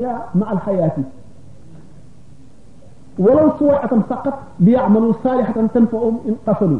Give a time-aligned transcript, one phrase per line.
[0.00, 1.02] ma alxayaati
[3.18, 6.78] walaw suwaatan faqat bi yaamalu saalihatan tanfa'um in qafalu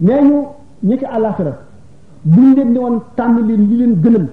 [0.00, 0.36] nee ñu
[0.88, 1.52] ñi ci àllaaxira
[2.34, 4.26] buñ leen di woon tànn leen li leen gënal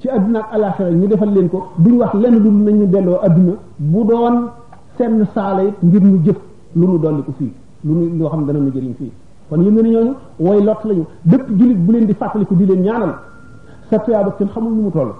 [0.00, 3.52] ci àdduna ak àllaaxira ñu defal leen ko duñ wax lenn lu nañu delloo àdduna
[3.92, 4.36] bu doon
[4.96, 6.38] seen saala it ngir ñu jëf
[6.78, 7.52] lu mu dolli ko fii
[7.86, 9.12] lu nu loo xam ne danañu jëriñ fii
[9.48, 10.12] kon yëg nga ne ñooñu
[10.44, 13.12] way lott lañu bépp jullit bu leen di fàttaliku di leen ñaanal
[13.90, 15.12] sa tuyaaba kenn xamul nu mu toll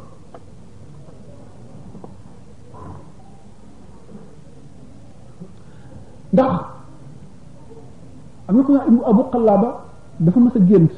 [6.32, 6.52] ndax
[8.48, 9.68] am na ko ibnu abu qallaba
[10.18, 10.92] dafa mësa gént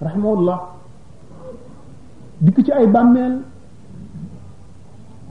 [0.00, 0.58] rahimahullah
[2.40, 3.40] dikk ci ay bàmmeel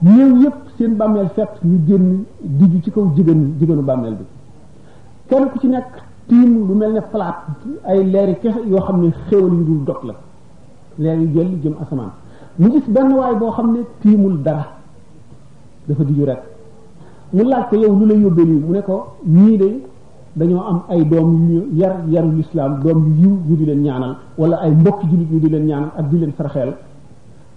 [0.02, 4.24] néew yépp seen bàmmeel fekk ñu génn diju ci kaw jigéen jigéenu bàmmeel bi
[5.28, 5.90] kenn ku ci nekk
[6.28, 7.42] tiim lu mel ne falaat
[7.88, 10.14] ay leeri kese yoo xam ne xéewal yu dul dog la
[10.98, 12.12] leer yu jël jëm asamaan
[12.58, 14.64] mu gis benn waay boo xam ne tiimul dara
[15.88, 16.42] dafa diju rek
[17.34, 18.96] ñu laaj ko yow lu la yóbbee nii mu ne ko
[19.26, 19.82] ñii de
[20.36, 23.82] dañoo am ay doom yu ñu yar yaru lislaam doom yu yiw ñu di leen
[23.82, 26.72] ñaanal wala ay mbokk jullit ñu di leen ñaanal ak di leen sarxel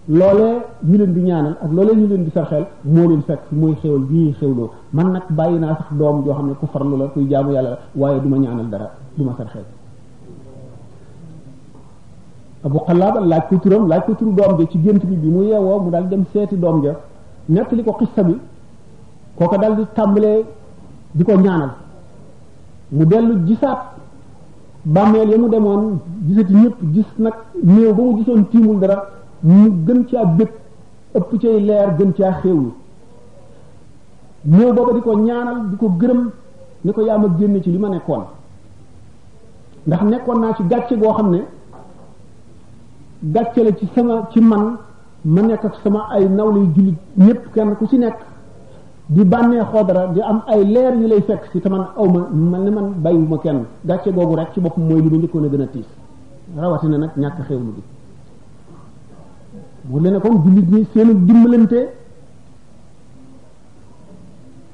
[0.10, 3.76] loolee ñu leen di ñaanal ak loolee ñu leen di sarxeel moo leen fekk mooy
[3.82, 6.98] xéwal bi ñuy xéwloo man nag bàyyi naa sax doom joo xam ne ku farlu
[6.98, 9.66] la kuy jaamu yàlla la waaye du ma ñaanal dara du ma sarxeel
[12.66, 15.44] abu xalaaba laaj ko turam laaj ko turu doom ja ci gént bi bi mu
[15.44, 16.94] yeewoo mu daal dem seeti doom ja
[17.48, 17.92] nettali bi
[19.38, 20.40] kooka dal di tàmbalee
[21.16, 21.72] di ko ñaanal
[22.98, 23.80] mu dellu gisaat
[24.94, 25.84] bàmmeel ya mu demoon
[26.28, 28.98] gisati ñépp gis nag néew ba mu gisoon tiimul dara
[29.44, 30.52] mu gën caa bët
[31.18, 32.72] ëpp cay leer gën caa xéewlu
[34.46, 36.22] néew booba di ko ñaanal di ko gërëm
[36.84, 38.24] ni ko yaa ma génne ci li ma nekkoon
[39.88, 41.42] ndax nekkoon naa ci gàcce goo xam ne
[43.34, 44.64] gàcce la ci sama ci man
[45.34, 48.20] ma nekk ak sama ay nawlay jullit ñépp kenn ku ci nekk
[49.10, 52.28] di bànneexoo dara di am ay leer yu lay fekk ci te man aw ma
[52.32, 55.48] man ne man bàyyiwuma kenn gàcce googu rek ci bopp mooy li ma njëkkoon a
[55.48, 55.86] gën a tiis
[56.56, 57.82] rawatina nag ñàkk xew mi bi
[59.88, 61.90] mu leen kon jullit ñi seenu dimbalante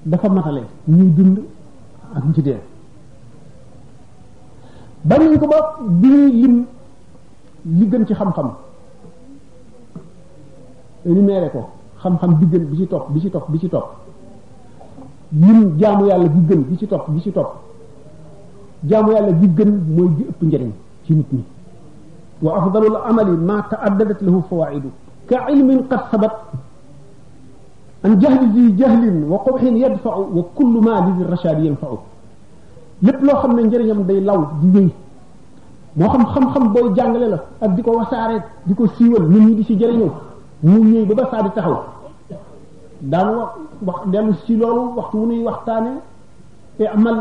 [0.04, 1.38] dafa matale ñuy dund
[2.16, 2.60] ak ñu ci dee
[5.04, 5.48] bañ nañ ko
[5.90, 6.66] bi ñuy lim
[7.66, 8.50] li gën ci xam-xam
[11.06, 11.70] énuméré ko
[12.02, 14.02] xam-xam bi gën bi ci topp bi ci topp bi ci topp
[15.42, 17.52] lim jaamu yàlla gi gën gi ci topp gi ci topp
[18.88, 20.72] jaamu yàlla gi gën mooy gi ëpp njëriñ
[21.06, 21.44] ci nit ñi
[22.42, 24.90] wa afdalul amali ma taaddadat lahu fawaidu
[25.28, 26.34] ka ilmin qad sabat
[28.04, 31.98] an jahli zi jahlin wa qubhin yadfa'u wa kullu ma li rashad yanfa'u
[33.02, 34.90] lépp loo xam ne njëriñam day law di wéy
[35.96, 38.36] moo xam xam-xam booy jàngale la ak di ko wasaare
[38.66, 40.12] di ko siiwal nit ñi di ci jëriñoo
[40.62, 41.93] mu ñëw ba ba saa di taxaw
[43.04, 43.36] daan
[43.86, 45.92] wax dellu ci loolu waxtu wu nuy waxtaane
[46.80, 47.18] i'mal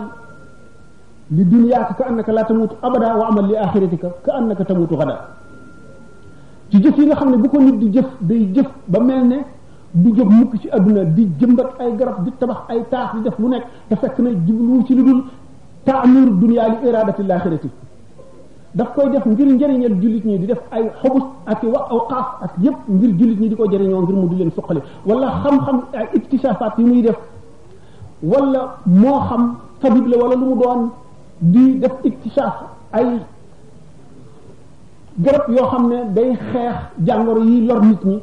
[1.36, 5.16] li dunyaaka ka annaka la tamutu abada wa amal li akhiratika ka annaka tamutu gada
[6.70, 9.24] ci jëf yi nga xam ne bu ko nit di jëf day jëf ba mel
[9.26, 9.38] ne
[9.92, 13.36] du jóg mukk ci àdduna di jëmbat ay garab di tabax ay taax di def
[13.38, 15.24] lu nekk te fekk na jiblu ci lu dul
[15.84, 17.68] taamir dunya li iradati l akhirati
[18.74, 22.50] daf koy def ngir njëriñal jullit ñi di def ay xobus ak wa awqaaf ak
[22.64, 26.06] yépp ngir jullit ñi di ko jëriñoo ngir mu di leen suqali wala xam-xam ay
[26.16, 27.16] iktishafaat yi muy def
[28.22, 29.42] wala moo xam
[29.80, 30.90] tabib la wala lu mu doon
[31.40, 32.54] di def iktishaf
[32.92, 33.18] ay
[35.18, 36.74] garab yoo xam ne day xeex
[37.06, 38.20] jàngoro yi lor nit ñi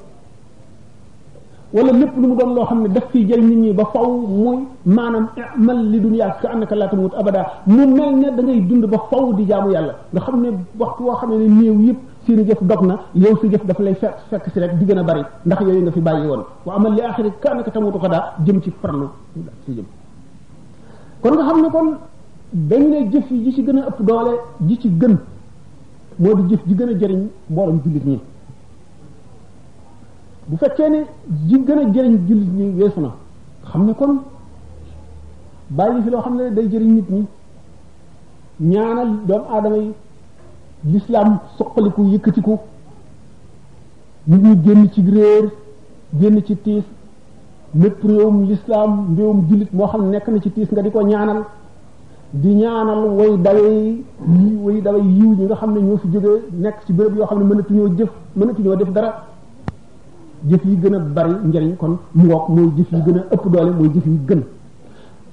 [1.71, 4.63] wala lépp lu mu doon lo xamne daf ci jël nit ñi ba faw moy
[4.85, 8.85] manam amal li dunya ka annaka la tamut abada mu mel ne da ngay dund
[8.87, 12.63] ba faw di jaamu yàlla nga xamne waxtu wo xamne ne néew yëpp seen jëf
[12.63, 15.81] dogna yow si jëf daf lay fekk fekk ci rek di gëna bari ndax yoy
[15.81, 19.05] nga fi bàyyi won wa amal li akhirat ka annaka tamut qada jëm ci farlu
[19.65, 19.85] ci jëm
[21.21, 21.97] kon nga xamne kon
[22.51, 24.31] dañ lay jëf yi ci gëna a ëpp doole
[24.61, 25.17] ji ci gën
[26.17, 28.19] moo di jëf ji gëna jëriñ mboolem julit ñi
[30.51, 31.03] bu fekkee ne
[31.49, 33.11] ji gën a jëriñ jullit ñi weesu na
[33.69, 34.11] xam ne kon
[35.77, 37.23] bàyyi fi loo xam ne day jëriñ nit ñi
[38.71, 39.91] ñaanal doomu aadama yi
[40.91, 42.53] lislaam soqaliku yëkkatiku
[44.27, 45.43] nit ñi génn ci réer
[46.19, 46.83] génn ci tiis
[47.81, 51.01] mépp réewum l'islam réewum jullit moo xam ne nekk na ci tiis nga di ko
[51.11, 51.41] ñaanal
[52.41, 53.79] di ñaanal way dawey
[54.65, 57.37] way dawey yiw ñi nga xam ne ñoo fi jógee nekk ci bërëb yoo xam
[57.39, 59.11] ne mën mënatuñoo jëf mënatuñoo def dara
[60.47, 63.45] jëf yi gën a bari njariñ kon mu ngoog mooy jëf yi gën a ëpp
[63.51, 64.41] doole mooy jëf yi gën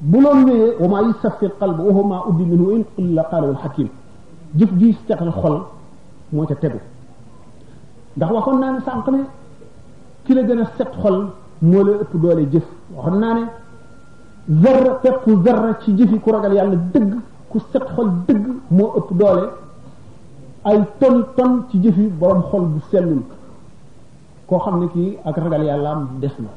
[0.01, 3.53] bu loolu wéyee wa maa yusafi qalb wa huwa maa uddi minhu in illa qaalahu
[3.55, 3.89] alxakim
[4.55, 5.61] jëf ji setal xol
[6.33, 6.79] moo ca tegu
[8.17, 9.19] ndax waxoon naa ne sànq ne
[10.25, 11.31] ki la gën a set xol
[11.63, 12.65] moo la ëpp doole jëf
[12.95, 13.43] waxoon naa ne
[14.63, 17.13] zarra fekku zarra ci jëfi ku ragal yàlla dëgg
[17.49, 19.49] ku set xol dëgg moo ëpp doole
[20.65, 23.23] ay ton ton ci jëfi borom xol bu sellul
[24.47, 26.49] koo xam ne kii ak ragal yàllaam des na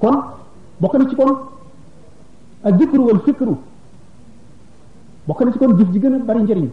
[0.00, 0.16] kon
[0.80, 1.30] bokk ci kon
[2.64, 3.56] ak zikru wal fikru
[5.26, 6.68] bokk ci kon jëf ji gën a bari njëriñ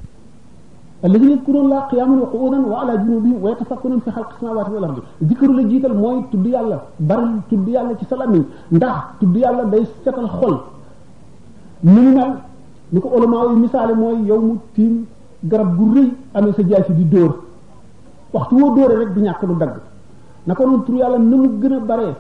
[1.04, 4.84] alladina yadkuruuna laa qiyaaman wa qu'uudan wa ala junubihim wa yatafakkaruuna fi xalqi samaawaati wal
[4.84, 8.46] ardi zikru la jiital mooy tudd yàlla ci sa làmmiñ
[9.42, 10.56] yàlla day setal xol
[11.84, 12.32] ni mu mel
[12.92, 14.60] ni ko ulamaa yi misaale mooy yow mu
[15.44, 17.34] garab gu rëy amee sa jaay si di dóor
[18.34, 19.76] waxtu woo dóoree rek du ñàkk lu dagg
[20.48, 22.14] naka noonu tur yàlla na mu gën a baree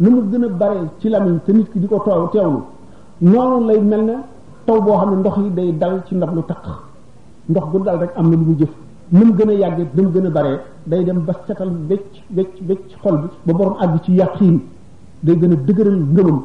[0.00, 2.60] na mu gën a baree ci lamiñ te nit ki di ko toow teewlu
[3.18, 4.14] noonu lay mel ne
[4.64, 6.64] taw boo xam ne ndox yi day dal ci ndab lu taq
[7.50, 8.70] ndox gu dal rek am na lu mu jëf
[9.12, 12.22] na mu gën a yàggee na mu gën a baree day dem ba setal wecc
[12.36, 14.58] wecc xol bi ba borom àgg ci yaqiin
[15.24, 16.38] day gën a dëgëral ngëmam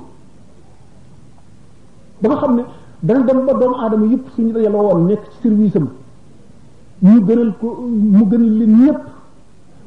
[2.21, 2.63] ba nga xam ne
[3.05, 5.87] dana dem ba doomu aadama yëpp suñu dajaloo woon nekk ci service am
[7.09, 7.67] ñu gënal ko
[8.17, 8.99] mu gënal leen ñëpp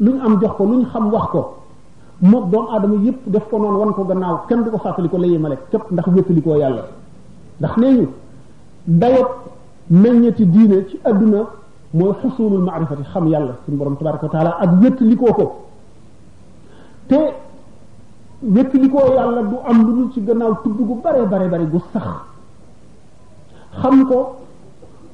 [0.00, 1.40] lu ñu am jox ko lu ñu xam wax ko
[2.20, 5.18] moog doomu aadama yëpp def ko noonu wan ko gannaaw kenn du ko fàttali ko
[5.18, 6.82] la yemale képp ndax wéttalikoo yàlla
[7.60, 8.06] ndax nee ñu
[8.86, 9.28] dayot
[9.90, 11.40] meññeti diine ci adduna
[11.94, 15.56] mooy xusulul maarifati xam yàlla suñu borom tabaraka wa taala ak wéttalikoo ko
[17.08, 17.16] te
[18.54, 22.06] wéttalikoo yàlla du am lu dul ci gannaaw tudd gu bare bare bare gu sax
[23.80, 24.36] xam ko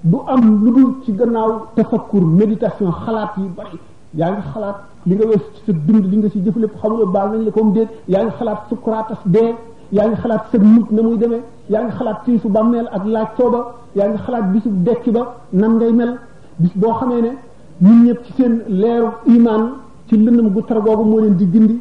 [0.02, 3.78] du am lu dul ci gannaaw tafakkur méditation xalaat yi bari
[4.20, 4.78] yaa ngi xalaat
[5.08, 7.72] li nga wees sa dund li nga si jëf lépp xamuloo baal nañ la comme
[7.76, 9.50] déet yaa ngi xalaat sukuraatas dee
[9.96, 13.28] yaa ngi xalaat sa mut na muy demee yaa ngi xalaat tiisu bàmmeel ak laaj
[13.38, 13.60] tooba
[13.98, 15.22] yaa ngi xalaat bisu dekki ba
[15.60, 16.12] nan ngay mel
[16.60, 17.30] bis boo xamee ne
[17.84, 19.62] ñun ñëpp ci seen leeru imaan
[20.06, 21.76] ci lëndëm gu tar googu moo leen di gindi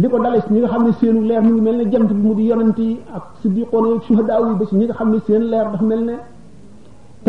[0.00, 2.44] li ko dalee nga xam ne seenu leer mu ngi mel ne jant bi di
[2.50, 5.42] yonent yi ak siddiqoon yi ak suhadaaw yi ba ci ñi nga xam ne seen
[5.52, 6.16] leer dafa mel ne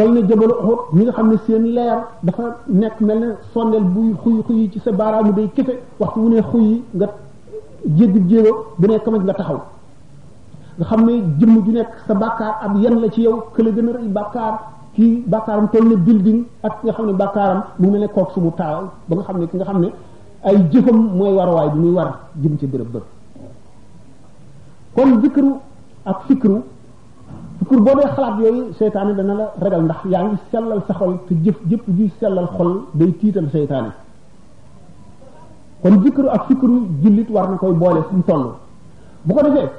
[0.02, 2.44] tel na jëbalu oxut ñi nga xam ne seen leer dafa
[2.82, 6.84] nekk mel ne sondeel buy ci sa baaraamu day kese waxtu wu ne xuy yi
[6.96, 7.08] nga
[7.98, 9.60] jéggib jéego bu ne taxaw
[10.90, 14.58] xam ne jëmm ju nekk sa bàkkaar ab la ci yow kële gën a
[14.96, 15.98] kii bàkkaaram toll na
[16.64, 19.48] ak ki nga xam ne bàkkaaram mu mel ne kook su ba nga xam ne
[19.48, 19.90] ki nga xam ne
[20.44, 21.32] ay jëfam mooy
[21.74, 23.06] bi muy war jëm ci bërëb bërëb
[24.96, 25.52] kon zikru
[26.04, 26.64] ak fikru
[27.66, 31.14] pour boo dee xalaat yooyu seytaane dana la ragal ndax yaa ngi sellal sa xol
[31.28, 33.92] te jëf jëpp ji sellal xol day tiital seytaane
[35.82, 38.46] kon jikkaru ak fikkaru jullit war na koy boole fu mu toll
[39.26, 39.70] bu ko defee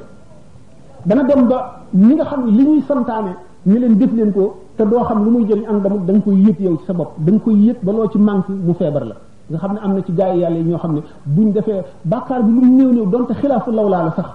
[1.07, 1.59] dana dem ba
[1.93, 3.33] ñi nga xam ne li ñuy santaane
[3.67, 4.43] ñu leen def leen ko
[4.77, 7.13] te doo xam lu muy jëriñ am damut da koy yëg yow ci sa bopp
[7.25, 9.15] da nga koy yëg ba loo ci manque mu feebar la
[9.49, 11.01] nga xam ne am na ci gaa yi yàlla yi ñoo xam ne
[11.35, 14.29] buñ defee bàkkaar bi lu mu néew néew donte xilaafu lawlaa sax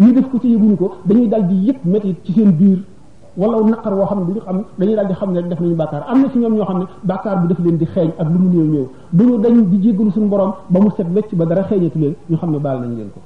[0.00, 2.82] ñu def ko ci yëguñu ko dañuy dal di yëpp métit ci seen biir
[3.36, 6.02] wala naqar woo xam ne duñu xam dañuy daal di xam ne def nañu bàkkaar
[6.08, 8.38] am na ci ñoom ñoo xam ne bàkkaar bi daf leen di xeeñ ak lu
[8.38, 11.64] mu néew néew duñu dañ di jéggalu suñu borom ba mu set wecc ba dara
[11.68, 13.20] xeeñatu leen ñu xam ne baal nañu leen ko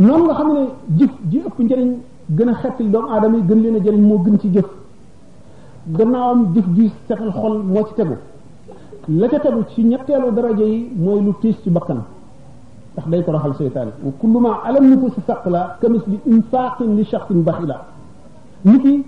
[0.00, 0.66] noonu nga xam ne
[0.98, 1.90] jëf ji ëpp njëriñ
[2.30, 4.66] gën a xettil doomu aadama yi gën leen a jëriñ moo gën ci jëf
[5.96, 8.16] gannaawam jëf ji setal xol moo ci tegu
[9.06, 12.02] la ca tegu ci ñetteelu daraja yi mooy lu tiis ci bakkan
[12.96, 17.38] ndax day toroxal seytaane wa kullu ma alam nufusi saqla kamis bi infaqin li shaxsin
[17.46, 17.76] baxila
[18.64, 19.04] nit ki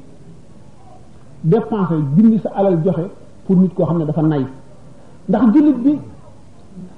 [1.45, 3.05] dépensé jindi sa alal joxe
[3.47, 4.45] pour nit koo xam ne dafa nay
[5.29, 5.99] ndax jullit bi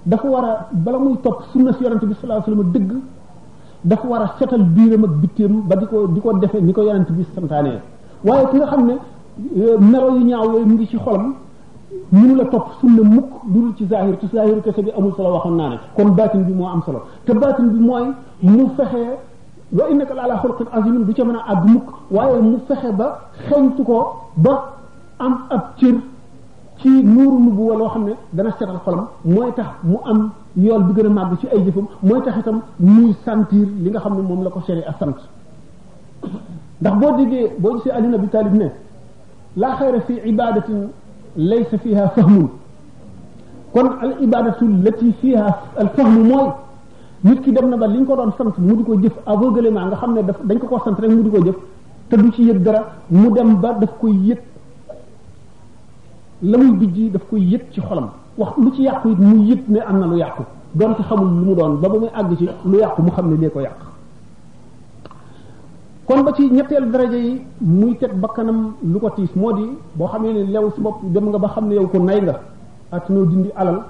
[0.07, 3.03] dafa war a bala muy topp sunna si yonente bi sallallahu alayhi wasallam
[3.85, 6.83] dëgg war a setal biiram ak bitteem ba di ko di ko defee ni ko
[6.83, 7.79] yonente bi santaanee
[8.25, 8.95] waaye ki nga xam ne
[9.59, 11.35] euh, melo yu ñaaw yooyu mu ngi ci xolam
[12.13, 15.57] mënu la topp sunna mukk dul ci zahir ci zahir kese bi amul solo waxoon
[15.57, 18.05] naa ne kon baatin bi moo am solo te baatin bi mooy
[18.41, 19.01] mu fexe
[19.73, 20.37] wa innaka la ala
[20.73, 23.07] azimin du ca mën a àgg mukk waaye mu fexe ba
[23.49, 24.55] xeñtu ko ba
[25.19, 25.95] am ab cër
[26.79, 30.93] ci nuuru nubuwa loo xam ne dana setal xolam mooy tax mu am yool bi
[30.93, 34.23] gën a màgg ci ay jëfam mooy tax itam muy sentir li nga xam ne
[34.23, 35.15] moom la ko séré ak sant
[36.81, 38.69] ndax boo si boo bi Ali Abi Talib ne
[39.57, 40.87] la xayra fi ibadatin
[41.37, 42.51] laysa fiha fahmun
[43.73, 45.47] kon al ibadatu lati fiha
[45.79, 46.49] al fahmu mooy
[47.25, 49.97] nit ki dem na ba li ko doon sant mu di ko jëf a nga
[49.97, 51.57] xam ne daf dañ ko ko sant rek mu di ko jëf
[52.09, 54.41] te du ci yëg dara mu dem ba daf koy yëg
[56.43, 59.79] la muy bijji daf koy yëg ci xolam wax lu ci yàqu mu yëg ne
[59.81, 62.49] am na lu yàqu doon ci xamul lu mu doon ba ba muy àgg ci
[62.65, 63.90] lu yàqu mu xam ne lee ko yàq
[66.11, 70.09] kon ba ci ñetteelu daraja yi muy teg bakkanam lu ko tiis moo di boo
[70.09, 72.41] xamee ne lew si bopp dem nga ba xam ne yow ko nay nga
[73.11, 73.85] noo dindi alal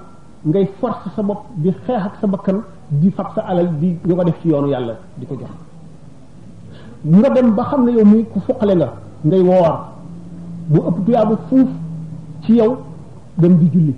[0.45, 4.13] ngay force sa bopp di xeex ak sa bakkan di fab sa alal di nga
[4.15, 5.49] ko def ci yoonu yàlla di ko jox
[7.01, 8.89] nga dem ba xam ne yow muy ku fuqale nga
[9.23, 9.79] ngay woor
[10.67, 11.69] bu ëpp tuyaabu fuuf
[12.43, 12.77] ci yow
[13.37, 13.95] dem di julli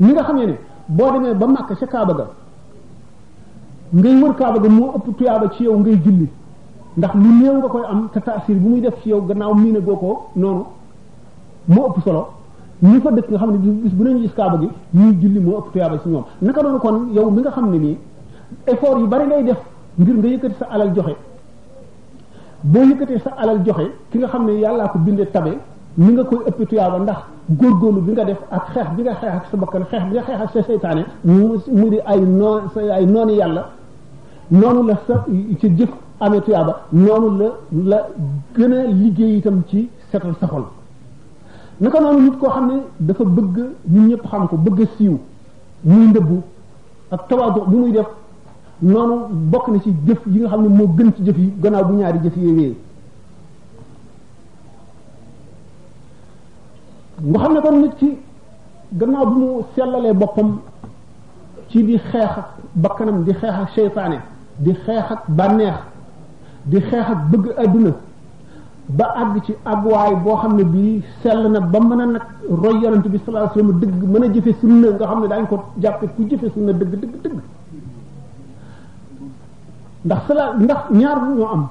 [0.00, 2.26] ni nga xamee ne boo demee ba màkk ca kaaba ga
[3.92, 6.28] ngay wër kaaba ga moo ëpp tuyaaba ci yow ngay julli
[6.98, 9.78] ndax lu néew nga koy am te taasir bu muy def ci yow gannaaw miine
[9.86, 10.10] goo ko
[10.42, 10.62] noonu
[11.72, 12.22] moo ëpp solo
[12.82, 15.58] ñi fa dëkk nga xam ne bis bu nañu gis kaaba gi ñuy julli moo
[15.60, 17.96] ëpp tuyaaba ci ñoom naka doon kon yow mi nga xam ne nii
[18.66, 19.58] effort yu bari ngay def
[20.00, 21.14] ngir nga yëkkati sa alal joxe
[22.64, 25.52] boo yëkkatee sa alal joxe ki nga xam ne yàllaa ko bindee tabe
[25.96, 27.18] mi nga koy ëpp tuyaaba ndax
[27.50, 30.22] góorgóorlu bi nga def ak xeex bi nga xeex ak sa bakkan xeex bi nga
[30.26, 33.70] xeex ak sa seytaane mu mu di ay noon ay noonu yàlla
[34.50, 35.24] noonu la sa
[35.60, 35.88] ci jëf
[36.20, 37.46] amee tuyaaba noonu la
[37.90, 38.00] la
[38.56, 40.64] gën a liggéey itam ci setal sa xol
[41.80, 43.56] naka noonu nit koo xam ne dafa bëgg
[43.86, 45.16] ñun ñëpp xam ko bëgg a siiw
[45.84, 46.40] muy ndëbbu
[47.12, 48.06] ak tawaadu bu muy def
[48.80, 49.16] noonu
[49.50, 51.92] bokk na ci jëf yi nga xam ne moo gën ci jëf yi gannaaw bu
[51.94, 52.76] ñaari jëf yi wéyee
[57.24, 58.18] nga xam ne kon nit ci
[58.92, 59.46] gannaaw bu mu
[59.76, 60.58] sellalee boppam
[61.68, 64.18] ci di xeex ak bakkanam di xeex ak seytaane
[64.56, 65.76] di xeex ak bànneex
[66.70, 67.92] di xeex ak bëgg àdduna
[68.98, 72.24] ba àgg ci àgguwaay boo xam ne bii sell na ba mën a nag
[72.62, 75.46] roy yonent bi sallallahu alayhi wasallam dëgg mën a jëfe sunna nga xam ne daañu
[75.46, 77.38] ko jàppe ku jëfe sunna dëgg dëgg dëgg
[80.04, 81.64] ndax sala ndax ñaar bu ñoo am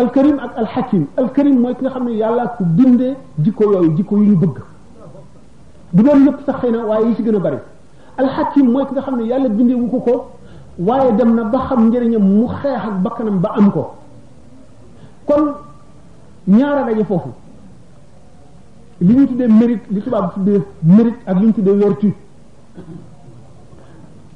[0.00, 3.14] alkarim ak alxakim alkarim mooy ki nga xam ne yàlla ku bindee
[3.44, 4.56] jikko yooyu jikko yu ñu bëgg
[6.46, 7.58] sax xëy na waaye yi ci gën a bari
[8.20, 10.14] alxakim mooy ki nga xam ne yàlla bindee ko ko
[10.78, 13.94] waaye dem na ba xam njëriñam mu xeex ak bakkanam ba am ko
[15.26, 15.42] kon
[16.48, 17.28] ñaara daje foofu
[19.00, 22.10] li ñu tuddee mérite li tubaab tuddee mérite ak li ñu tuddee vertu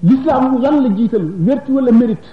[0.03, 2.29] l'islam lan la jiital wertu wala mérite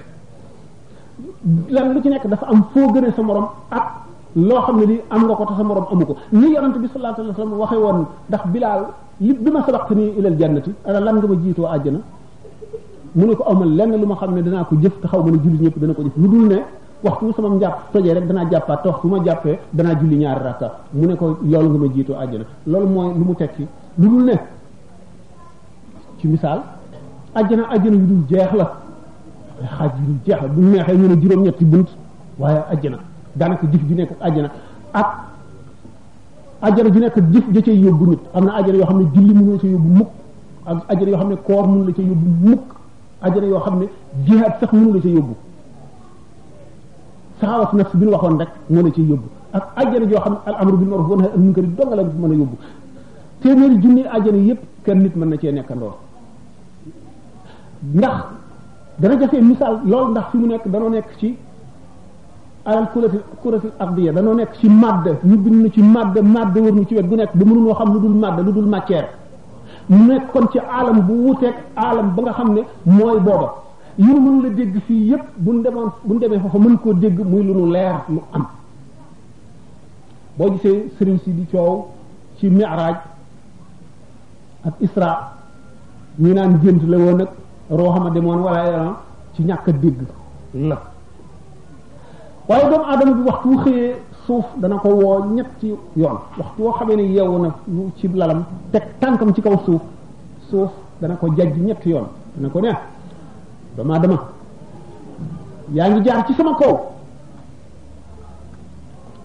[1.69, 3.85] lan lu ci nekk dafa am foo gënee sa moroom ak
[4.35, 6.87] loo xam ne li am nga ko te sa morom amu ko ni yonante bi
[6.91, 8.81] sallallahu la wasallam waxee woon ndax bilaal
[9.19, 11.99] li bi ma sabaqte nii ilal jannati ana lan nga ma jiitoo àjjana
[13.15, 15.31] mu ne ko amal lenn lu ma xam ne danaa ko jëf te xaw ma
[15.31, 16.57] ne jullit ñëpp dana ko jëf lu dul ne
[17.03, 20.43] waxtu sama njàpp tojee rek danaa jàppaat te waxtu bu ma jàppee danaa julli ñaari
[20.45, 23.67] rakka mu ne ko loolu nga ma jiitoo àjjana loolu mooy lu mu tekki
[24.01, 24.33] lu dul ne
[26.19, 26.59] ci misaal
[27.35, 28.65] àjjana àjjana yu dul jeex la
[29.77, 31.89] xaaj yu dul jeex la bu neexee ñu ne juróom-ñetti bunt
[32.39, 32.97] waaye àjjana
[33.35, 34.49] daanaka jëf ju nekk àjjana
[34.93, 35.07] ak
[36.61, 39.33] àjjana ju nekk jëf ja cay yóbbu nit am na àjjana yoo xam ne julli
[39.33, 40.09] mënoo ca mukk
[40.65, 42.65] ak àjjana yoo xam ne koor mënu la ci yóbbu mukk
[43.23, 43.85] àjjana yoo xam ne
[44.25, 45.35] jihaad sax mënu la ci yóbbu
[47.43, 50.55] saxawat nafs bi ñu waxoon rek moo la ciy yóbbu ak àjjana joo xam al
[50.61, 52.55] amru bil ma'ruf wa nahy anil munkar do nga la mën a yóbbu
[53.41, 55.93] téeméeri junni àjjana yépp kenn nit mën na cee nekkandoo
[57.95, 58.15] ndax
[58.99, 61.35] dana jafee misaal loolu ndax fi mu nekk danoo nekk ci
[62.65, 66.95] alal kurati kurati ardiya danoo nekk ci madd ñu bind ci madd madd wër ci
[66.95, 69.07] wet gu nekk ba mënunoo xam lu dul madd lu dul matière
[69.89, 72.61] nekkoon ci alam bu wuteeg alam ba nga xam ne
[72.97, 73.19] mooy
[73.97, 77.43] lu nu la dégg fii yépp buñ demoon buñ demee foofa mën koo dégg muy
[77.43, 78.45] lu nu leer lu am
[80.35, 81.87] boo gisee sëriñ si di coow
[82.37, 82.95] ci miraaj
[84.65, 85.35] ak isra
[86.17, 87.29] ñu naan gént la woon nag
[87.69, 88.95] rooxama demoon wala yaram
[89.35, 89.99] ci ñàkk a dégg
[90.55, 90.81] la
[92.49, 93.95] waaye doomu aadama bi waxtu wu xëyee
[94.25, 97.53] suuf dana ko woo ñetti yoon waxtu woo xamee ne yeewu na
[97.97, 99.81] ci lalam teg tànkam ci kaw suuf
[100.49, 102.77] suuf dana ko jajj ñetti yoon dana ko neex
[103.77, 104.17] dama dama
[105.73, 106.79] yaa ngi jaar ci sama kaw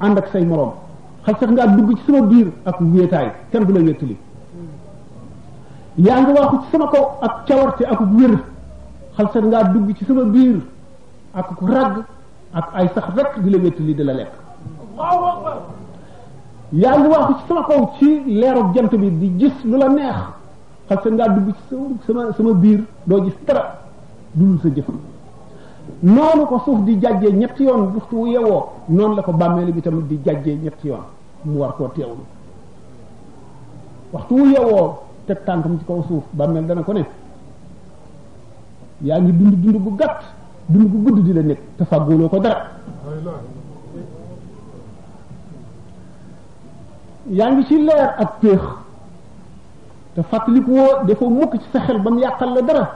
[0.00, 0.72] ànd ak say morom
[1.26, 4.16] xal sax nga dugg ci sama biir ak wéetaay kenn du la wéttali
[5.98, 8.38] yaa ngi waxu ci sama kaw ak cawarte ak wér
[9.16, 10.60] xal sax nga dugg ci sama biir
[11.34, 12.04] ak ku rag
[12.54, 14.32] ak ay sax rek di la wéttali di la lekk
[16.72, 20.16] yaa ngi waxu ci sama kaw ci leeru jant bi di gis lu la neex
[20.88, 21.74] xal sax nga dugg ci
[22.06, 23.87] sama sama biir doo gis dara
[24.38, 24.88] dul sa jëf
[26.02, 30.06] noonu ko suuf di jàjjee ñetti yoon waxtu yewoo noonu la ko bàmmeelu bi tamit
[30.06, 31.00] di jàjjee ñetti yoon
[31.44, 32.24] mu war koo teewlu
[34.12, 37.04] waxtu yewoo teg tànkam ci kaw suuf bàmmeel dana ko ne
[39.02, 40.22] yaa ngi dund dund bu gàtt
[40.66, 42.70] dund bu gudd di la nekk te fàggooloo ko dara
[47.30, 48.60] yaa ngi ci leer ak péex
[50.14, 52.86] te fàttaliku woo mukk ci sa xel ba mu yàqal la dara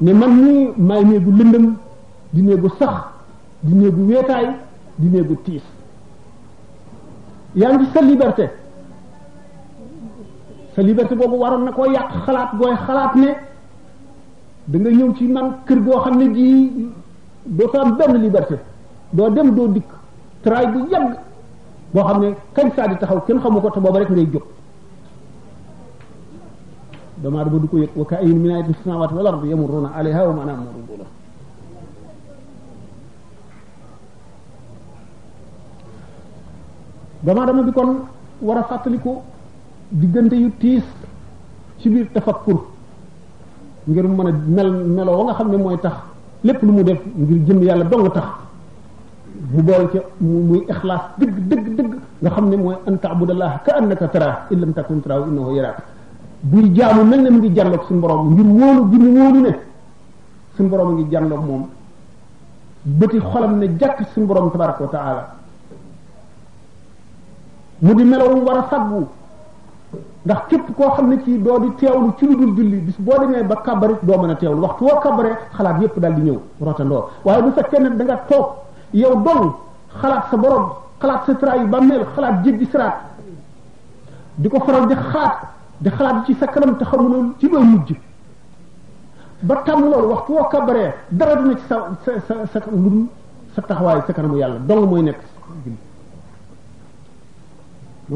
[0.00, 1.76] ne man mii maay néegu lëndëm
[2.32, 3.06] di néegu sax
[3.60, 4.46] di néegu weetaay
[4.96, 5.62] di néegu tiis
[7.54, 8.50] yaa ngi sa liberté
[10.74, 13.26] sa liberté boobu waroon na koo yàq xalaat gooy xalaat ne
[14.66, 16.94] da ñëw ci man kër goo xam ne di
[17.44, 18.58] doo fa am benn liberté
[19.10, 19.86] doo dem doo dikk
[20.42, 21.18] travail bu yàgg
[21.92, 24.42] boo xam ne kañ saa di taxaw kenn xamu ko te booba rek ngay jóg
[27.22, 28.38] doomu aadama du ko yëg wa ka'ayyin
[37.66, 37.96] bi kon
[38.42, 39.18] war a fàttaliku
[39.90, 40.82] diggante yu tiis
[41.78, 42.60] ci biir tafakkur
[43.86, 45.94] ngir mën a mel melo wa nga xam ne mooy tax
[46.42, 48.26] lépp lu mu def ngir jënd yàlla dong tax
[49.52, 54.08] mu boole ca muy ixlaas dëgg dëgg nga xam ne mooy an taabudallaha ka annaka
[54.08, 55.78] tara in lam takun tarahu innahu yaraak
[56.42, 59.58] buy jaamu mel ne mu ngi jànloog suñu borom ngir wóolu gi mu wóolu ne
[60.56, 61.68] suñu borom ngi jànloog moom
[62.82, 65.36] bëti xolam ne jàkk suñu borom tabaraka wa taala
[67.78, 69.06] mu di melowum war a faggu
[70.24, 73.18] ndax képp koo xam ne ci doo di teewlu ci lu dul julli bis boo
[73.18, 76.38] demee ba kabarit doo mën a teewlu waxtu woo kabaree xalaat yépp daal di ñëw
[76.60, 78.46] rotandoo waaye bu fekkee ne da nga toog
[78.92, 79.54] yow dong
[80.00, 80.70] xalaat sa borom
[81.00, 82.94] xalaat sa tra yi ba mel xalaat jéggi siraat
[84.34, 85.51] di ko faral di xaat
[85.82, 87.90] di xalaat ci sa kanam te xamuloo ci loo mujj
[89.42, 93.06] ba tàmm loolu waxtu woo kabaree dara dina ci sa sa sa sa ludul
[93.54, 95.20] sa kanamu yàlla dong mooy nekk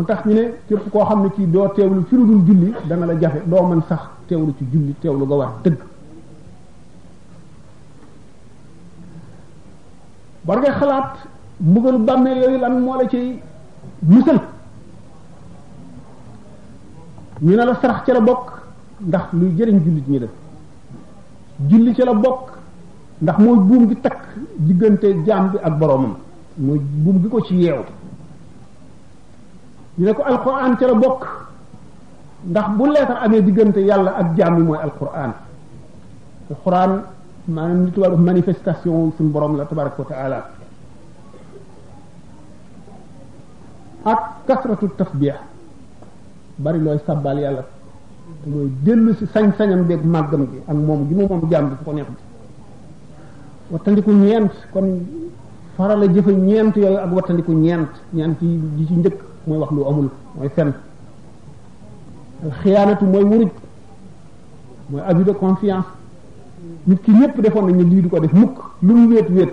[0.07, 3.43] tax ñu ne képp koo xam ne kii doo teewlu ci ludul julli dana jafe
[3.47, 5.77] doo mën sax teewlu ci julli teewlu nga war dëgg
[10.47, 11.13] war nga xalaat
[11.61, 13.41] mbugal bàmmeel yooyu lan moo la ciy
[14.03, 14.41] musal
[17.43, 18.51] ñu ne la sarax ca la bokk
[19.03, 20.29] ndax luy jëriñ jullit ñi la
[21.69, 22.43] julli ca la bokk
[23.21, 24.19] ndax mooy buum gi takk
[24.57, 26.17] diggante jaam bi ak boroomam
[26.59, 27.83] mooy buum bi ko ci yeew
[29.99, 31.23] ñu ne ko alquran ca la bokk
[32.47, 35.33] ndax bu leetar amee diggante yàlla ak jaam bi mooy alquran
[36.51, 37.03] alquran
[37.49, 40.39] maanaam li tubaab manifestation suñu borom la tabaraka wa taala
[44.07, 45.37] ak kasratu tasbih
[46.59, 47.65] bari loy sabbal yalla
[48.47, 52.07] moy delu ci sañ-sañam deg magam gi ak mom gi mom jamm ko neex
[53.71, 55.01] watandiku ñent kon
[55.77, 59.15] farala jëfë ñent yooyu ak watandiku ñent ñant yi ci ndëk
[59.47, 60.73] moy wax lu amul moy fenn
[62.45, 63.51] al khiyanatu moy wuruj
[64.89, 65.85] moy abus de confiance
[66.87, 69.53] nit ki ñepp defoon nañ li du ko def mukk lu mu wet wet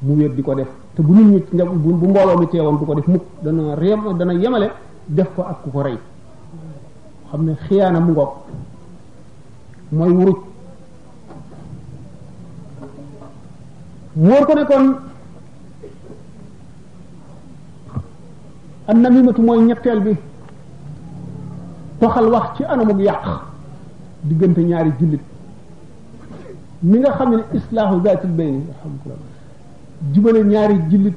[0.00, 3.06] mu wet diko def te bu nit ñi bu mbolo mi teewon du ko def
[3.06, 4.70] mukk dana réem dana yemalé
[5.08, 5.98] def ko ak ku ko rey
[7.30, 8.32] xam ne xiyaana mu ngoog
[9.92, 10.38] mooy wuruj
[14.16, 14.84] wóor ko ne kon
[18.88, 20.12] am namimatu mooy ñetteel bi
[22.00, 23.24] toxal wax ci anamug yàq
[24.24, 25.22] diggante ñaari jillit
[26.82, 29.28] ni nga xam ne islaahu zaatil bayni alhamdulilah
[30.12, 31.16] jubale ñaari jullit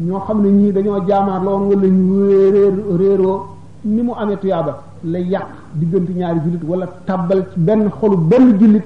[0.00, 3.46] ñoo xam ne ñii dañoo jaamaar la woon wala ñu réer réeroo
[3.84, 8.56] ni mu amee tuyaaba la yàq diggante ñaari jullit wala tàbbal ci benn xolu benn
[8.58, 8.82] jullit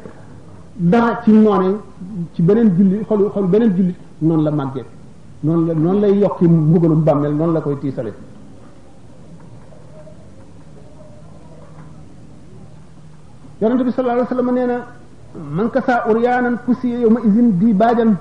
[0.77, 1.79] dara ci noone
[2.35, 4.85] ci beneen jullit xolu xolu beneen jullit noonu la màggee
[5.41, 8.13] noonu la noonu lay yokki mbugalum bàmmeel noonu la koy tiisale
[13.63, 14.87] yonente bi sallallahu alayhi wa sallam nee na
[15.57, 18.17] man kasa uryaanan yow ma isin di baajan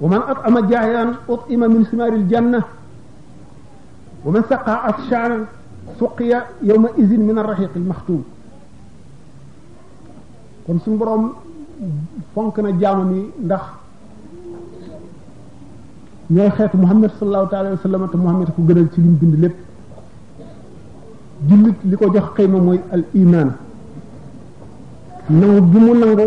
[0.00, 2.60] ومن أطعم جاهلا أطعم من ثمار الجنة
[4.24, 5.38] ومن سقى عطشانا
[6.00, 6.32] سقي
[6.62, 8.24] يومئذ من الرحيق المختوم
[10.68, 11.24] kon suñu borom
[12.34, 13.64] fonk na jaamam yi ndax
[16.34, 19.56] ñooy xeetu muhammad sallallahu alayhi wa sallam te muhammad ko gënal ci lim bind lépp
[21.48, 23.48] jullit li ko jox xeyma mooy al iman
[25.38, 26.26] nangu gi mu nangu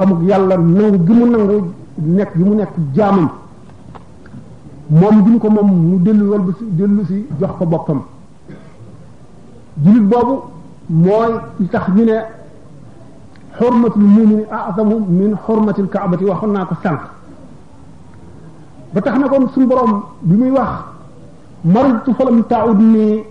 [0.00, 1.58] amuk yàlla nangu gi mu nangu
[2.02, 3.28] nekk bi mu nekk jaamam
[4.88, 8.00] moom bi ko moom mu dellu wal si dellu si jox ko boppam
[9.82, 10.34] jullit boobu
[10.88, 11.30] mooy
[11.60, 12.16] li tax ñu ne
[13.58, 17.00] xurmatul mumini azamu min xurmatil kaabati waxoon naa ko sànq
[18.94, 19.68] ba tax na kon suñu
[20.28, 20.72] bi muy wax
[21.64, 23.24] maritu falam taawud nii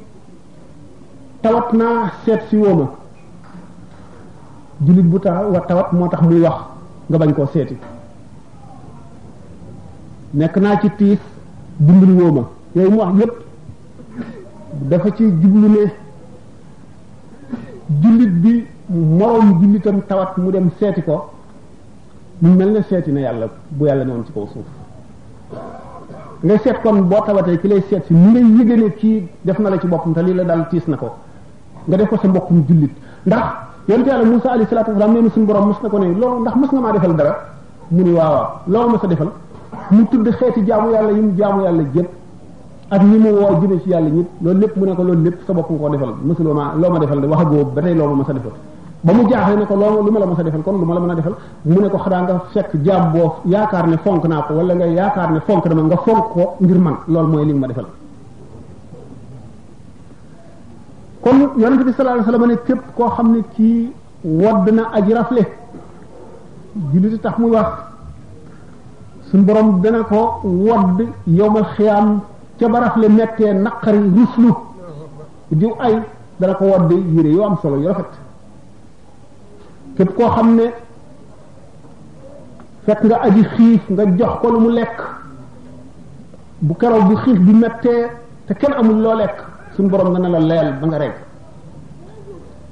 [1.41, 2.85] tawat naa seet si wooma
[4.85, 6.57] jullit bu tawat moo tax muy wax
[7.09, 7.77] nga bañ koo seeti
[10.37, 11.19] nekk naa ci tiit
[11.85, 12.43] dimbali woo ma
[12.75, 13.33] yooyu mu wax lépp
[14.89, 15.91] dafa ci jublu ne
[18.01, 21.33] jullit bi moroom jullitam tawat mu dem seeti ko
[22.39, 24.65] mu mel ne seeti na yàlla bu yàlla ne ci kaw suuf
[26.43, 29.57] nga seet kon boo tawatee ki lay seet si ni ngay yëge ne kii def
[29.59, 31.15] na la ci boppam te lii la daal tiis na ko
[31.85, 32.91] nga def ko sa mbokkum jullit
[33.25, 33.45] ndax
[33.87, 36.41] yonte yàlla Musaa alayhi salaatu wasalaam nee na suñu borom mos na ko ne loolu
[36.41, 37.33] ndax mos nga maa defal dara
[37.89, 39.29] mu ni waaw waaw loo ma sa defal
[39.91, 42.09] mu tudd xeeti jaamu yàlla yi mu jaamu yàlla jëpp
[42.93, 45.39] ak ñi mu woo jëme ci yàlla ñëpp loolu lépp mu ne ko loolu lépp
[45.45, 47.41] sa bopp nga ko defal mësuloo ma loo ma defal de wax
[48.29, 48.51] a defal
[49.03, 50.99] ba mu jaaxle ne ko loo ma la mës a defal kon lu ma la
[50.99, 54.41] mën a defal mu ne ko xanaa nga fekk jaam boo yaakaar ne fonk naa
[54.47, 57.51] ko wala nga yaakaar ne fonk dama nga fonk ko ngir man loolu mooy li
[57.51, 57.85] nga ma defal
[61.23, 63.91] kon yonente bi sallallahu alayhi wasallam ne képp koo xam ne ci
[64.23, 65.41] wodd na aji rafle
[66.91, 67.86] jullit tax muy wax
[69.31, 72.21] suñ borom dana ko wodd yowmal xiyaam
[72.59, 74.53] ca barafle mettee naqari ruslu
[75.51, 75.95] diw ay
[76.39, 78.13] dana ko wodd yére yoo am solo yu rafet
[79.97, 80.67] képp koo xam ne
[82.85, 84.97] fet nga aji xiif nga jox ko lu mu lekk
[86.59, 88.03] bu keroog bu xiif bi mettee
[88.47, 89.37] te kenn amul loo lekk
[89.75, 91.17] suñ borom dana la leel ba nga rekk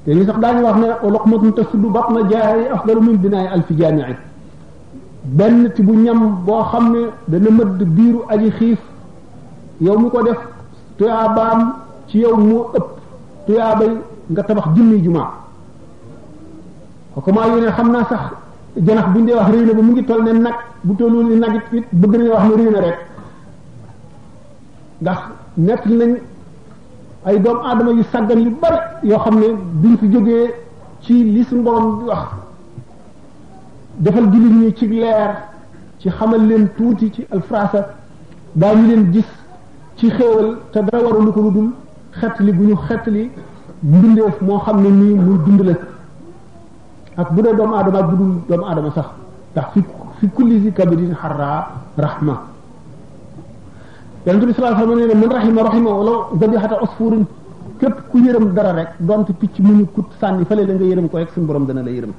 [0.04, 4.16] te ñu sax daañu wax ne luqmatun tasuddu batna jaa'i afdalu min binaa'i alfi jaami'i
[5.26, 8.78] benn ci ñam boo xam ne dana mëdd biiru aji xiif
[9.80, 10.38] yow mu ko def
[10.98, 11.72] tuyaabaam
[12.06, 12.88] ci yow moo ëpp
[13.46, 13.90] tuyaabay
[14.30, 15.30] nga tabax junniy jumaa
[17.14, 18.20] xokkumaa yu ne xam naa sax
[18.86, 21.36] janax buñ dee wax réy na ba mu ngi toll ne nag bu tollul ni
[21.38, 22.98] nag it it bëgg nañoo wax ne réy na rek
[25.00, 25.18] ndax
[25.56, 26.16] nett nañ
[27.24, 28.76] ay doomu aadama yu sàggan yu bari
[29.08, 29.46] yoo xam ne
[29.82, 30.54] biñ fi jógee
[31.02, 32.45] ci li su borom di wax
[34.04, 35.34] defal jullit ñi ci leer
[35.98, 37.80] ci xamal leen tuuti ci alfraasa
[38.54, 39.26] daañu leen gis
[39.96, 41.70] ci xéewal te dara warulu ko lu dul
[42.10, 43.30] xetli bu ñu xetli
[43.82, 45.72] mbindeef moo xam ne nii muy dund la
[47.16, 49.06] ak bu dee doomu aadama ak bu dul doomu aadama sax
[49.52, 49.84] ndax fi
[50.18, 52.34] fi kulli si kabidin xarra rahma
[54.26, 57.24] yonente bi sallallahu alayhi wasallam nee ne man rahima rahima wala zabihata usfurin
[57.78, 61.08] képp ku yërëm dara rek donte picc mu ñu kut sànni fale da nga yërëm
[61.08, 62.12] ko rek suñu borom dana la yërëm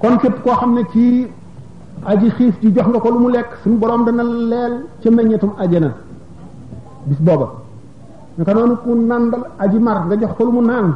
[0.00, 1.26] kon képp koo xam ne ci
[2.04, 5.52] aji xiif ji jox nga ko lu mu lekk suñu borom dana leel ca meññetum
[5.62, 5.90] ajana
[7.06, 7.46] bis booba
[8.38, 10.94] naka noonu ku nàndal aji mar nga jox ko lu mu naan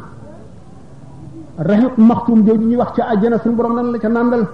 [1.57, 4.47] raxiq maxtum jooju ñuy wax ca ajana suñu borom dana la ca nàndal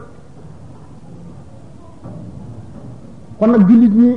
[3.39, 4.11] kon nag jullit ñi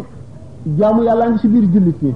[0.79, 2.12] jaamu yàllaa ngi ci biir jullit ñi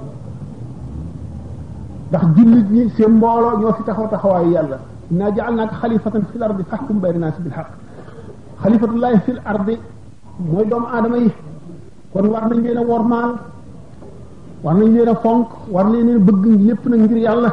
[2.09, 4.79] ndax jullit ñi seen mbooloo ñoo fi taxaw taxawaayu yàlla
[5.13, 7.73] inna ja'alnaaka xalifatan fil ardi fahkum bayna naasi bil haqq
[8.63, 9.75] xalifatullahi fil ardi
[10.51, 11.31] mooy doomu aadama yi
[12.13, 13.31] kon war nañ leen a wormaal
[14.65, 17.51] war nañ leen a fonk war nañ leen bëgg lépp nag ngir yàlla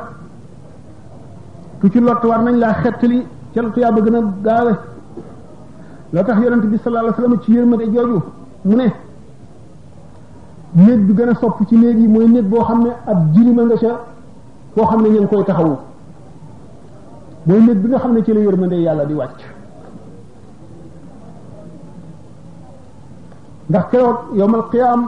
[1.80, 3.20] ku ci lott war nañ laa xettali
[3.54, 4.74] ca la tuyaaba gën a gaawe
[6.14, 8.20] loo tax yonent bi sallallahu alayhi wasallam ci yërmande jooju
[8.68, 8.88] mu ne
[10.86, 13.62] néet bi gën a sopp ci néeg yi mooy néeg boo xam ne ab jirima
[13.64, 13.94] nga ca
[14.76, 15.76] boo xam ne ñu ngi koy taxawu
[17.48, 19.42] mooy néeg bi nga xam ne ci la yërmande yàlla di wàcc
[23.70, 25.02] ndax kéro yowmal qiyam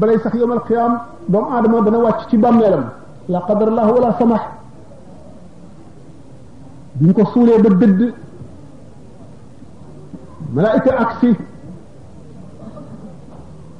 [0.00, 0.92] balay sax yowmal qiyam
[1.28, 2.84] doom adama dana wacc ci bàmmeelam
[3.28, 4.42] la qadar allah wala samah
[6.96, 8.00] biñ ko suulee ba dëdd
[10.52, 11.32] malaika aksi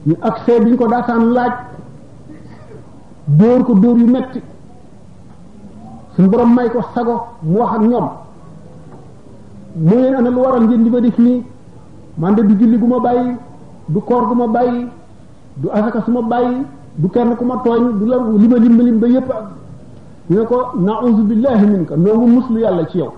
[0.07, 1.55] ñu aksé biñ ko daataan laaj
[3.39, 4.41] door ko door yu metti
[6.17, 8.09] suñ borom may ko sago mu wax ak ñoom
[9.77, 11.43] mu ngeen ana lu waral ngeen di ma def nii
[12.17, 13.33] man de du julli gu ma bàyyi
[13.89, 14.87] du koor gu ma bàyyi
[15.57, 16.65] du asaka su ma bàyyi
[16.97, 19.31] du kenn ku ma tooñ du la li ma lim ba lim ba yépp
[20.31, 23.13] ñu ne ko nauzu billahi minka noo ngi muslu yàlla ci yow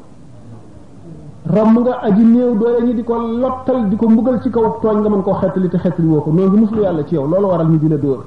[1.46, 4.98] ram nga aji néew doole ñi di ko lottal di ko mbugal ci kaw tooñ
[5.00, 7.46] nga man koo xettali te xettali woo ko noo ngi muslu yàlla ci yow loolu
[7.46, 8.24] waral ñu dina dóor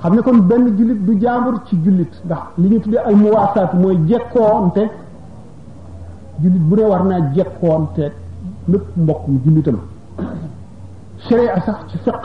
[0.00, 3.96] xam ne kon benn jullit du jaambur ci jullit ndax li ñu tuddee almuwaasaat mooy
[4.06, 4.90] jekkoonte
[6.40, 8.12] jullit bu ne war naa jekkoonte
[8.70, 9.76] mépp mbokk mu jullitam
[11.26, 12.22] sharia sax ci fiq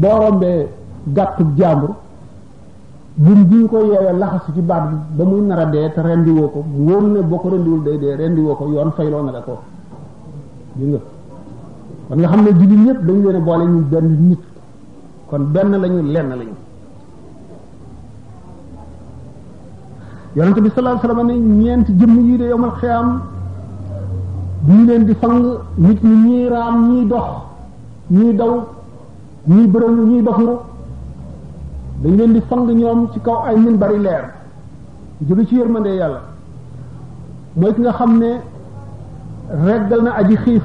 [0.00, 0.66] boo rombee
[1.16, 1.90] gàttub jàmbur
[3.24, 6.60] buñ bi ko yeewee laxas ci baat bi ba muy nar dee te rendi ko
[6.66, 9.60] mu wóor ne boo ko rendiwul day dee rendi ko yoon fayloo na la ko
[12.30, 14.40] xam ne jullit ñëpp dañu leen boole ñu benn nit
[15.28, 16.54] kon benn lañu lenn lañu
[20.36, 23.08] yonente bi sallallahu alayhi ñeenti jëmm yi de yowmal xiyaam
[24.64, 25.42] ñu leen di fang
[25.76, 27.24] nit ñi ñii raam ñii dox
[28.10, 28.64] ñii daw
[29.46, 30.56] ñii bërëng ñii doxuru
[32.02, 34.32] dañ leen di fang ñoom ci kaw ay min bari leer
[35.20, 36.20] jóge ci yërmande yàlla
[37.54, 38.40] mooy ki nga xam ne
[39.64, 40.64] reggal na aji xiif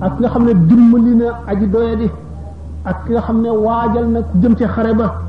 [0.00, 2.10] ak ki nga xam ne dimbali na aji doyadi
[2.84, 5.20] ak ki nga xam ne waajal na ku jëm ci xare ba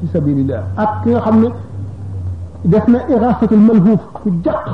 [0.00, 1.48] fi sabilillah ak ki nga xam ne
[2.64, 4.66] def na irasatul malhuuf ku jaq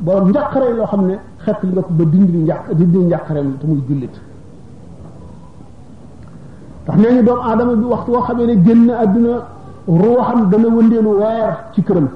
[0.00, 3.66] borom njàqare loo xam ne xet li nga ko ba dindi njàq dindi njàqareem te
[3.66, 4.14] muy jullit
[6.84, 9.34] ndax nee ñu doomu aadama bi waxtu woo xamee ne génn àdduna
[9.88, 12.08] ruuxam dana wëndeelu weer ci këram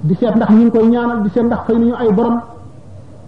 [0.00, 2.40] di seet ndax ñu ngi koy ñaanal di seet ndax fay nañu ay borom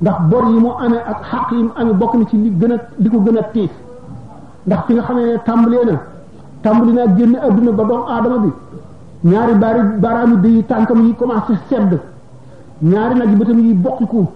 [0.01, 2.73] ndax bor yi mu amee ak xaq yi mu amee bokk na ci li gën
[2.75, 3.71] a li ko gën a tiis
[4.67, 5.95] ndax ki nga xamee ne tàmbalee na
[6.63, 8.51] tàmbali naa génn àdduna ba doomu aadama bi
[9.25, 11.99] ñaari baari baaraamu day tànkam yi commencé sedd
[12.83, 14.27] ñaari nag yi bëtam yi bokkiku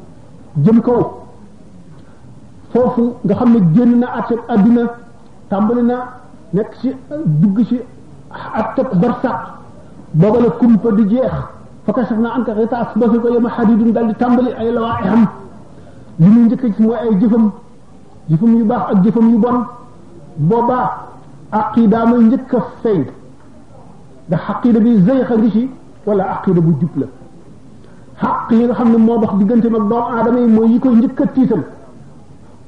[0.65, 1.23] jëm ko
[2.73, 4.83] foofu nga xam ne génn na àtte àddina
[5.49, 5.97] tàmbali na
[6.53, 6.93] nekk ci
[7.27, 7.79] dugg ci
[8.59, 9.39] àtte barsàq
[10.15, 11.33] booba la kumpa di jeex
[11.85, 13.51] fa kasaf naa anka xitaas ba fi ko yema
[14.07, 15.29] di tàmbali ay lawaa am
[16.19, 17.53] li muy njëkk ci mooy ay jëfam
[18.29, 19.65] jëfam yu baax ak jëfam yu bon
[20.37, 20.91] boobaa
[21.53, 23.05] aqidaa may njëkk a feeñ
[24.33, 25.69] ndax xaqida bi zëyx a ngi ci
[26.05, 27.07] wala aqida bu jub la
[28.21, 30.89] xaq yi nga xam ne moo dox diggante mag doomu aadama yi mooy yi ko
[30.91, 31.63] njëkk a tiital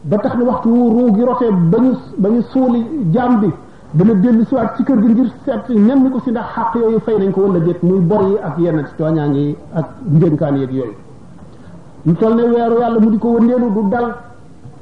[0.03, 2.81] ba tax na waxtu wu ruu gi rotee ba ñu ba ñu suuli
[3.13, 3.51] jaam bi
[3.93, 7.17] dana dellu siwaat ci kër gi ngir seet nemmi ko si ndax xaq yooyu fay
[7.19, 10.95] nañ ko wala déet muy bor yi ak yenn tooñaange yi ak njënkaan yeeg yooyu
[12.07, 14.07] ñu toll ne weeru yàlla mu di ko wëndeelu du dal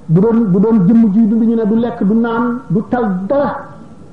[0.07, 3.57] bu doon bu doon jëmm ji ñu ne du lekk du naan du tal dara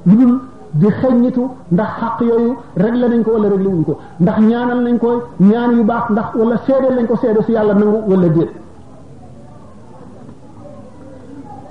[0.04, 0.40] lu dul
[0.74, 4.98] di xeññitu ndax xaq yooyu réglé nañ ko wala réglé wuñ ko ndax ñaanal nañ
[5.02, 8.52] ko ñaan yu baax ndax wala seedeel lañ ko seede si yàlla nangu wala déet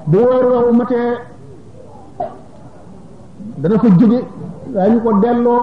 [0.07, 0.71] bu weer woowu
[3.59, 4.19] dana fa jóge
[4.75, 5.61] waaye ñu ko delloo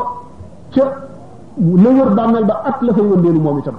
[0.74, 0.84] ca
[1.84, 3.78] la wër bàmmeel ba at la fay wëndeelu moom itam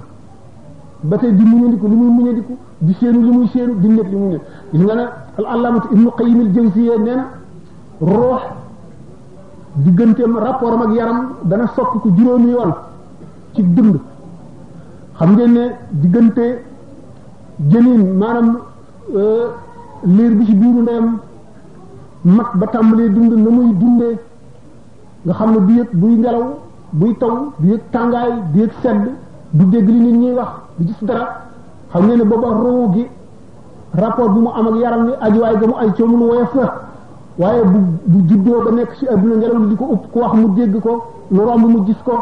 [1.03, 4.16] ba tey di muñandiku li muy muñandiku di séenu li muy séenu di nekk li
[4.16, 5.05] muy nekk gis nga ne
[5.55, 7.29] allaamatu ibnu qayyim al jawziya nee na
[8.01, 8.40] ruux
[9.85, 12.75] digganteem am ak yaram dana soppi ku juróomi yoon
[13.55, 14.01] ci dund
[15.19, 15.61] xam ngeen ne
[15.91, 16.62] diggante
[17.71, 18.59] jëniin maanaam
[19.17, 19.47] euh,
[20.05, 21.19] liir bi ci biiru ndeyam
[22.25, 24.19] mag ba tàmbalee dund na muy dundee
[25.25, 26.45] nga xam ne du yëg buy ngelaw
[26.93, 29.01] buy taw du yëg tàngaay bu yëg sedd
[29.53, 31.27] du dégg li nit ñuy wax du gis dara
[31.93, 33.07] xam ngeen ne booba roo gi
[33.93, 36.86] rapport bi mu am ak yaram ni ajuwaay ga mu ay coow lu woyof la
[37.38, 40.49] waaye bu bu juddoo ba nekk ci àdduna ngelaw di ko upp ku wax mu
[40.55, 42.16] dégg ko lu romb mu gis ko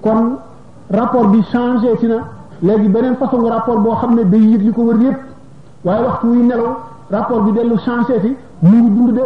[0.00, 0.36] kon
[0.90, 2.24] rapport bi changé ci na
[2.60, 5.18] léegi beneen façon rapport boo xam ne day yëg li ko wër yépp
[5.84, 6.76] waaye waxtu wuy nelaw
[7.10, 9.22] rapport bi dellu changé ci mu ngi dund de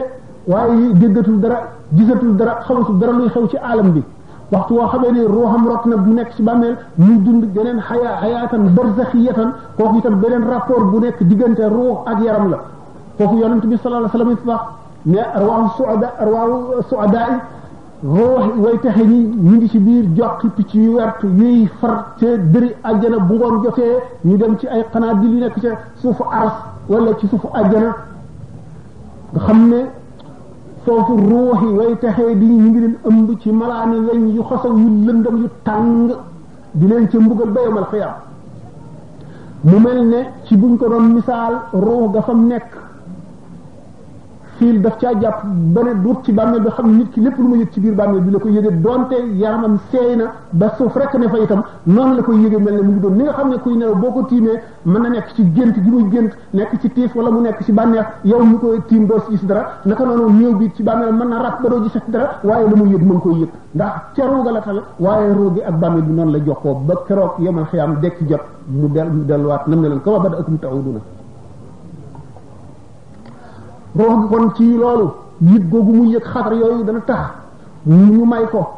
[0.47, 1.59] waaye déggatul dara
[1.95, 4.03] gisatul dara xamatul dara luy xew ci alam bi
[4.51, 8.17] waxtu woo xamee ne ruuxam rot na bu nekk ci bàmmeel muy dund geneen xayaa
[8.19, 12.59] xayaatan barzaxiyatan kooku itam beneen rapport bu nekk diggante ruux ak yaram la
[13.19, 14.77] kooku yonent bi sallallahu alayhi wa sallam wax
[15.09, 17.21] ne arwaahu suada arwaahu suada
[18.03, 19.03] yi ruux way texe
[19.45, 23.63] ñu ngi ci biir joxi picc yu wert yuy far te dëri àjjana bu ngoon
[23.65, 26.53] jotee ñu dem ci ay xanaa bi lu nekk ca suufu aras
[26.89, 27.91] wala ci suufu àjjana
[29.33, 29.77] nga xam ne
[30.85, 34.77] foofu ruux yi way texee di ñu ngi leen ëmb ci malaani weñ yu xosaw
[34.79, 36.13] yu lëndam yu tàng
[36.75, 38.15] di leen ca mbugal bayamal xiyaam
[39.63, 42.87] mu mel ne ci buñ ko misaal ruux ga fam nekk
[44.59, 45.43] xiil daf caa jàpp
[45.75, 47.95] ba ne duut ci bàmmeel bi xam nit ki lépp lu ma yëg ci biir
[47.95, 51.63] bàmmeel bi la ko yëgee donte yaramam seey na ba suuf rek ne fa itam
[51.87, 53.95] noonu la ko yëgee mel ne mu ngi doon ni nga xam ne kuy nelaw
[53.95, 57.41] boo ko tiimee mën na nekk ci gént gi muy nekk ci tiis wala mu
[57.41, 60.83] nekk ci bànneex yow mu koy tiim doo si dara naka noonu néew bi ci
[60.83, 63.49] bàmmeel mën na ràpp ba doo gisati dara waaye la mu yëg mën koy yëg
[63.75, 67.33] ndax ca ruuga la tal waaye ruugi ak bàmmeel bi noonu la jokkoo ba keroog
[67.39, 70.99] yemal xiyaam dekk jot mu del mu delluwaat na meloon ko ba da akum taawuduna
[73.97, 77.27] roox gi kon ci loolu yëg googu mu yëg xatar yooyu dana tax
[77.87, 78.69] ñu may ko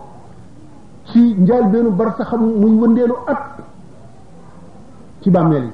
[1.07, 3.39] ci njaal beenu bar sa xam muy wëndeelu at
[5.23, 5.73] ci bàmmeel yi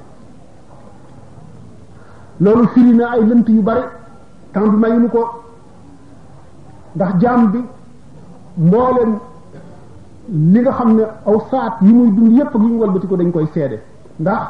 [2.39, 3.83] loolu firi naa ay lënt yu bare
[4.53, 5.43] temps bi mayuñu ko
[6.95, 7.59] ndax jaam bi
[8.57, 9.19] mbooleem
[10.53, 13.17] li nga xam ne aw saat yi muy dund yépp ak yu ñu walbati ko
[13.17, 13.83] dañ koy seede
[14.19, 14.43] ndax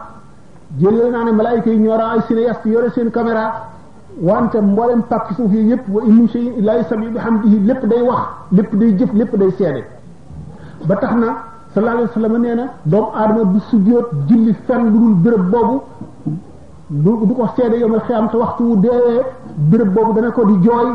[0.79, 3.75] jëlee naa ne malaayika yi ñoo ay cinéaste yore seen caméra
[4.19, 8.03] wante mboolem pàkk suuf yi yëpp wa in min shay'in illa yusabbihu bihamdihi lépp day
[8.03, 8.21] wax
[8.53, 9.85] lépp day jëf lépp day seede
[10.89, 11.37] ba tax na
[11.75, 15.83] sallallahu alayhi wasallam nee na doomu aadama bu sujjóot julli fenn lu dul béréb boobu
[16.89, 19.21] du du ko seede yomal xiyaam te waxtu wu deewee
[19.71, 20.93] béréb boobu dana ko di jooy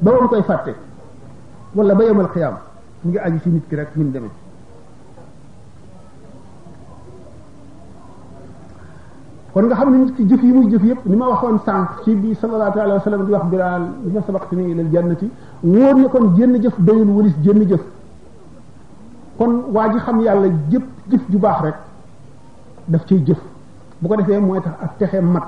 [0.00, 0.74] ba woon koy fàtte
[1.74, 2.54] wala ba yomal xiyaam
[3.02, 4.30] mu ngi aju ci nit ki rek ni mu demee
[9.58, 11.88] kon nga xam ne nit ki jëf yi muy jëf yëpp ni ma waxoon sànq
[12.04, 15.28] ci bi sallallahu alayhi wa sallam di wax bilaal li ma sabaqtani ilal jannati
[15.64, 17.80] wóor na kon jénn jëf doyul walis jénn jëf
[19.38, 21.74] kon waa ji xam yàlla jëpp jëf ju baax rek
[22.86, 23.40] daf cay jëf
[24.00, 25.46] bu ko defee mooy tax ak texee mat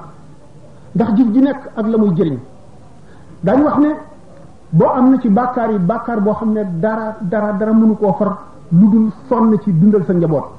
[0.95, 2.39] ndax jëf ji nekk ak la muy jëriñ
[3.45, 3.89] daañu wax ne
[4.71, 8.13] boo am na ci bàkkaar yi bàkkaar boo xam ne dara dara dara mënu koo
[8.15, 8.39] far
[8.73, 10.59] lu dul sonn ci dundal sa njaboot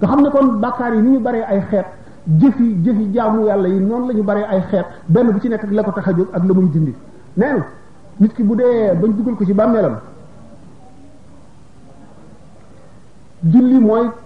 [0.00, 1.84] te xam ne kon bàkkaar yi ni ñu baree ay xeet
[2.26, 5.62] jëfi jëfi jaamu yàlla yi noonu la ñu baree ay xeet benn bu ci nekk
[5.70, 6.94] la ko tax a jóg ak la muy dindi
[7.36, 7.64] nee na
[8.16, 9.96] nit ki bu dee bañ dugal ko ci bàmmeelam
[13.42, 14.22] julli mooy